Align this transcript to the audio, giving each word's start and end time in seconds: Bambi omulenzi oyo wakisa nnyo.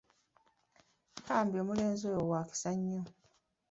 Bambi 1.25 1.55
omulenzi 1.61 2.03
oyo 2.11 2.21
wakisa 2.31 2.69
nnyo. 2.77 3.01